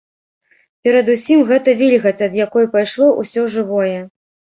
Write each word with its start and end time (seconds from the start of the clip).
Перадусім 0.85 1.43
гэта 1.51 1.75
вільгаць, 1.81 2.21
ад 2.29 2.33
якой 2.45 2.65
пайшло 2.77 3.11
ўсё 3.21 3.45
жывое. 3.57 4.01